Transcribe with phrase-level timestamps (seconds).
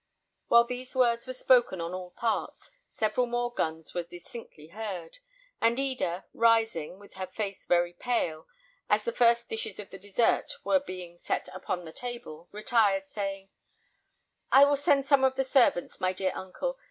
[0.47, 5.19] While these words were spoken on all parts, several more guns were distinctly heard;
[5.61, 8.47] and Eda, rising, with her face very pale,
[8.89, 10.83] as the first dishes of the dessert were
[11.21, 13.49] set upon the table, retired, saying,
[14.51, 16.79] "I will send out some of the servants, my dear uncle.